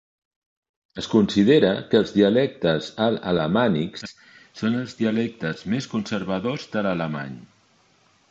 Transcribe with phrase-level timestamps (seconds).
[1.01, 4.15] Es considera que els dialectes alt alamànics
[4.61, 7.37] són els dialectes més conservadors de l'alemany.